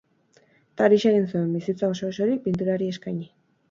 [0.71, 3.35] Eta horixe egin zuen: bizitza oso-osorik pinturari eskaini.